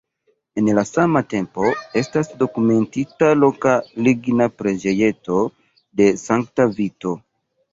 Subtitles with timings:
[0.59, 1.67] En la sama tempo
[2.01, 3.75] estas dokumentita loka
[4.09, 5.39] ligna preĝejeto
[6.01, 7.15] de sankta Vito.